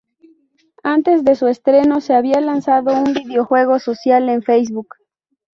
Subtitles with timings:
[0.81, 4.95] Antes de su estreno se había lanzado un videojuego social en Facebook.